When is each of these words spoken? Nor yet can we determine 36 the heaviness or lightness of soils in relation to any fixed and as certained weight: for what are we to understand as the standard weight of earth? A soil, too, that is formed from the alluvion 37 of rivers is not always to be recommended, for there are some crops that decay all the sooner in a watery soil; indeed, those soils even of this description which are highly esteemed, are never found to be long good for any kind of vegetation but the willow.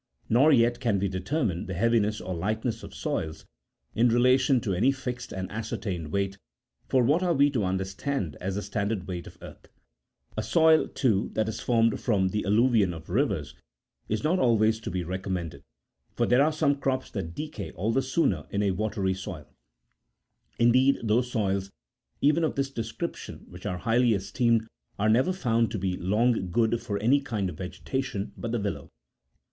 Nor 0.29 0.51
yet 0.51 0.79
can 0.79 0.97
we 0.97 1.07
determine 1.07 1.59
36 1.67 1.67
the 1.67 1.73
heaviness 1.75 2.21
or 2.21 2.33
lightness 2.33 2.81
of 2.81 2.91
soils 2.91 3.45
in 3.93 4.07
relation 4.09 4.59
to 4.61 4.73
any 4.73 4.91
fixed 4.91 5.31
and 5.31 5.47
as 5.51 5.67
certained 5.67 6.11
weight: 6.11 6.39
for 6.87 7.03
what 7.03 7.21
are 7.21 7.35
we 7.35 7.51
to 7.51 7.63
understand 7.63 8.35
as 8.41 8.55
the 8.55 8.63
standard 8.63 9.07
weight 9.07 9.27
of 9.27 9.37
earth? 9.43 9.67
A 10.35 10.41
soil, 10.41 10.87
too, 10.87 11.29
that 11.35 11.47
is 11.47 11.59
formed 11.59 11.99
from 11.99 12.29
the 12.29 12.41
alluvion 12.41 12.93
37 12.93 12.93
of 12.95 13.09
rivers 13.11 13.55
is 14.09 14.23
not 14.23 14.39
always 14.39 14.79
to 14.79 14.89
be 14.89 15.03
recommended, 15.03 15.61
for 16.15 16.25
there 16.25 16.41
are 16.43 16.51
some 16.51 16.77
crops 16.77 17.11
that 17.11 17.35
decay 17.35 17.69
all 17.73 17.91
the 17.91 18.01
sooner 18.01 18.47
in 18.49 18.63
a 18.63 18.71
watery 18.71 19.13
soil; 19.13 19.47
indeed, 20.57 20.97
those 21.03 21.31
soils 21.31 21.69
even 22.21 22.43
of 22.43 22.55
this 22.55 22.71
description 22.71 23.45
which 23.49 23.67
are 23.67 23.77
highly 23.77 24.15
esteemed, 24.15 24.65
are 24.97 25.09
never 25.09 25.31
found 25.31 25.69
to 25.69 25.77
be 25.77 25.95
long 25.95 26.49
good 26.49 26.81
for 26.81 26.97
any 26.97 27.21
kind 27.21 27.51
of 27.51 27.57
vegetation 27.59 28.31
but 28.35 28.51
the 28.51 28.59
willow. 28.59 28.89